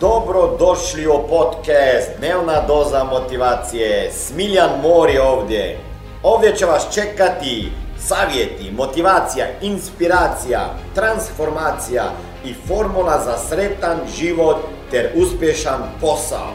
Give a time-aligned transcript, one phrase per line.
[0.00, 4.10] Dobro došli u podcast Dnevna doza motivacije.
[4.12, 5.78] Smiljan Mor je ovdje.
[6.22, 10.60] Ovdje će vas čekati savjeti, motivacija, inspiracija,
[10.94, 12.04] transformacija
[12.44, 14.56] i formula za sretan život
[14.90, 16.52] ter uspješan posao.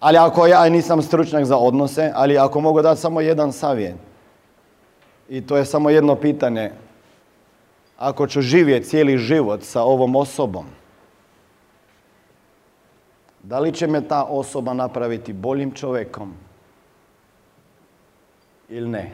[0.00, 3.94] Ali ako ja nisam stručnjak za odnose, ali ako mogu dati samo jedan savjet,
[5.28, 6.72] i to je samo jedno pitanje,
[7.98, 10.66] ako ću živjeti cijeli život sa ovom osobom,
[13.42, 16.34] da li će me ta osoba napraviti boljim čovjekom
[18.68, 19.10] ili ne?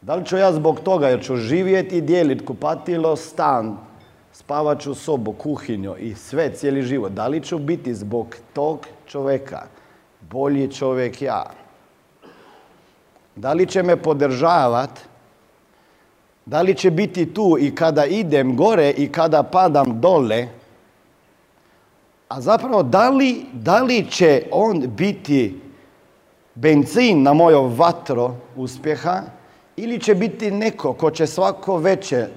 [0.00, 3.76] Da li ću ja zbog toga, jer ću živjeti i dijeliti kupatilo, stan,
[4.32, 9.66] spavaću sobu, kuhinju i sve cijeli život, da li ću biti zbog tog čovjeka
[10.20, 11.44] bolji čovjek ja?
[13.36, 15.00] Da li će me podržavati
[16.46, 20.48] da li će biti tu i kada idem gore i kada padam dole?
[22.28, 25.60] A zapravo, da li, da li će on biti
[26.54, 29.22] benzin na mojo vatro uspjeha
[29.76, 32.28] ili će biti neko ko će svako veće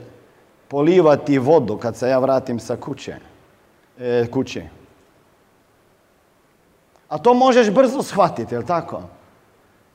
[0.67, 3.15] polivati vodu kad se ja vratim sa kuće,
[3.99, 4.63] e, kuće.
[7.09, 9.02] A to možeš brzo shvatiti, jel tako?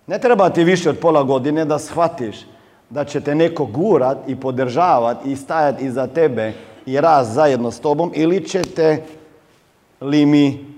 [0.07, 2.37] Ne treba ti više od pola godine da shvatiš
[2.91, 6.53] da će te neko gurat i podržavat i stajat iza tebe
[6.87, 9.03] i raz zajedno s tobom ili će te
[10.01, 10.71] limitirat.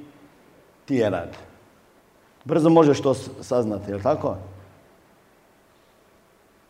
[2.45, 4.37] Brzo možeš to saznati, jel tako?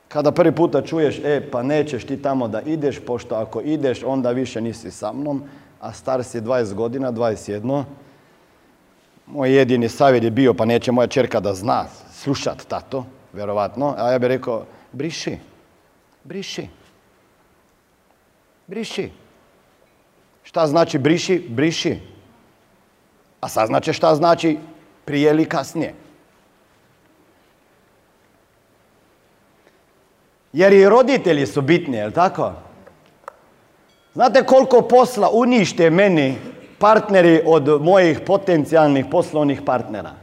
[0.09, 4.31] Kada prvi puta čuješ, e, pa nećeš ti tamo da ideš, pošto ako ideš, onda
[4.31, 5.43] više nisi sa mnom,
[5.81, 7.85] a star si 20 godina, 21.
[9.27, 14.13] Moj jedini savjet je bio, pa neće moja čerka da zna slušat tato, vjerovatno, a
[14.13, 15.39] ja bih rekao, briši,
[16.25, 16.69] briši,
[18.67, 19.11] briši.
[20.43, 21.47] Šta znači briši?
[21.49, 21.99] Briši.
[23.41, 24.59] A sad znači šta znači
[25.05, 25.95] prije ili kasnije.
[30.53, 32.53] Jer i roditelji su bitni, jel tako?
[34.15, 36.39] Znate koliko posla unište meni
[36.79, 40.22] partneri od mojih potencijalnih poslovnih partnera?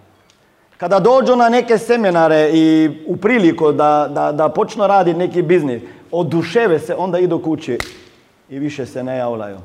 [0.79, 5.81] Kada dođu na neke seminare i u priliku da, da, da počnu raditi neki biznis,
[6.11, 7.77] oduševe se, onda idu kući
[8.49, 9.57] i više se ne javljaju.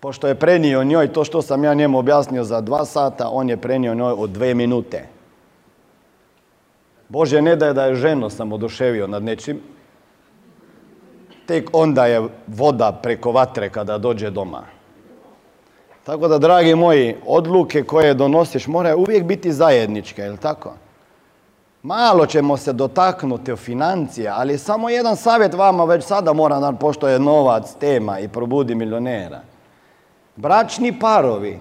[0.00, 3.56] Pošto je prenio njoj to što sam ja njemu objasnio za dva sata, on je
[3.56, 5.06] prenio njoj od dve minute.
[7.08, 9.60] Bože ne da je da je ženo sam oduševio nad nečim,
[11.46, 14.71] tek onda je voda preko vatre kada dođe doma.
[16.04, 20.72] Tako da, dragi moji, odluke koje donosiš moraju uvijek biti zajedničke, je tako?
[21.82, 27.08] Malo ćemo se dotaknuti o financija, ali samo jedan savjet vama već sada mora pošto
[27.08, 29.40] je novac tema i probudi milionera.
[30.36, 31.60] Bračni parovi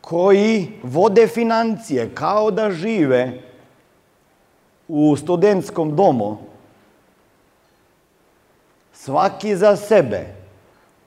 [0.00, 3.40] koji vode financije kao da žive
[4.88, 6.38] u studentskom domu,
[8.92, 10.41] svaki za sebe,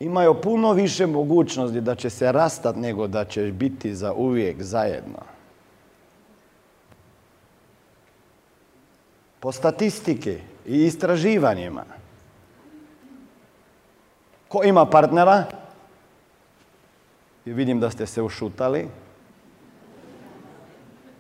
[0.06, 5.20] imaju puno više mogućnosti da će se rastat nego da će biti za uvijek zajedno.
[9.40, 11.86] Po statistike i istraživanjima.
[14.48, 15.44] Ko ima partnera?
[17.46, 18.88] I vidim da ste se ušutali.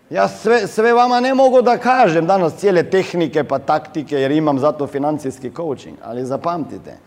[0.10, 4.60] Ja sve, sve vama ne mogu da kažem danas cijele tehnike pa taktike jer imam
[4.60, 5.98] zato financijski coaching.
[6.04, 6.98] Ali zapamtite,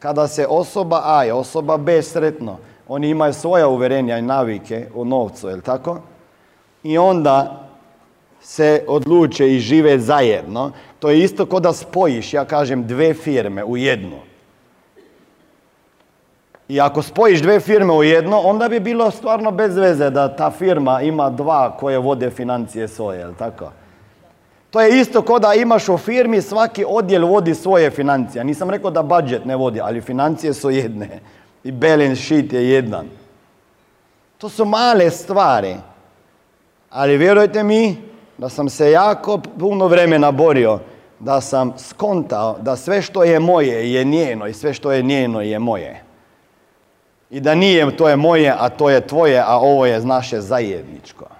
[0.00, 5.04] kada se osoba A i osoba B sretno, oni imaju svoja uverenja i navike u
[5.04, 6.00] novcu, je tako?
[6.82, 7.66] I onda
[8.40, 10.72] se odluče i žive zajedno.
[10.98, 14.16] To je isto kao da spojiš, ja kažem, dve firme u jednu.
[16.68, 20.50] I ako spojiš dve firme u jedno, onda bi bilo stvarno bez veze da ta
[20.50, 23.70] firma ima dva koje vode financije svoje, je tako?
[24.70, 28.44] To je isto kao da imaš u firmi, svaki odjel vodi svoje financije.
[28.44, 31.20] Nisam rekao da budžet ne vodi, ali financije su jedne.
[31.64, 33.06] I balance sheet je jedan.
[34.38, 35.76] To su male stvari.
[36.90, 37.96] Ali vjerujte mi
[38.38, 40.78] da sam se jako puno vremena borio
[41.18, 45.40] da sam skontao da sve što je moje je njeno i sve što je njeno
[45.40, 46.02] je moje.
[47.30, 51.39] I da nije to je moje, a to je tvoje, a ovo je naše zajedničko.